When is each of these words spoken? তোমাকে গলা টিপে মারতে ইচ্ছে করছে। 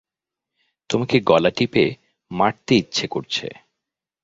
তোমাকে 0.89 1.17
গলা 1.21 1.51
টিপে 1.57 1.85
মারতে 2.31 2.73
ইচ্ছে 2.75 3.05
করছে। 3.07 3.47